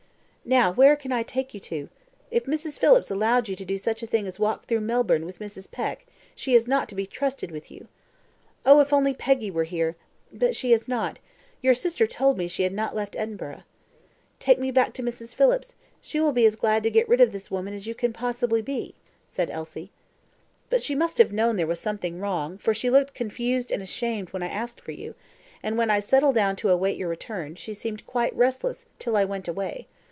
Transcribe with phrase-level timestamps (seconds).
[0.43, 1.87] "Now where can I take you to?
[2.31, 2.77] If Mrs.
[2.79, 5.69] Phillips allowed you to do such a thing as walk through Melbourne with Mrs.
[5.71, 7.87] Peck, she is not to be trusted with you.
[8.65, 9.95] Oh, if Peggy were only here
[10.33, 11.19] but she is not:
[11.61, 13.61] your sister told me she had not left Edinburgh."
[14.39, 15.33] "Take me back to Mrs.
[15.35, 18.11] Phillips; she will be as glad to get rid of this woman as you can
[18.11, 18.95] possibly be,"
[19.27, 19.91] said Elsie.
[20.71, 24.33] "But she must have known there was something wrong, for she looked confused and ashamed
[24.33, 25.13] when I asked for you,
[25.63, 29.15] and when I settled down to wait till your return, she seemed quite restless till
[29.15, 29.87] I went away.